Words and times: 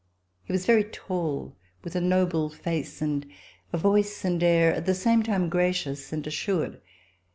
He 0.43 0.51
was 0.51 0.65
very 0.65 0.83
tall, 0.85 1.55
with 1.83 1.95
a 1.95 2.01
noble 2.01 2.49
face, 2.49 3.03
and 3.03 3.23
a 3.71 3.77
voice 3.77 4.25
and 4.25 4.41
air 4.41 4.73
at 4.73 4.87
the 4.87 4.95
same 4.95 5.21
time 5.21 5.47
gracious 5.47 6.11
and 6.11 6.25
assured. 6.25 6.81